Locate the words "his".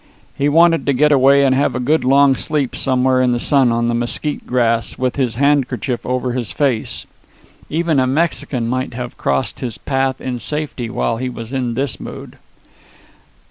5.15-5.35, 6.31-6.49, 9.59-9.77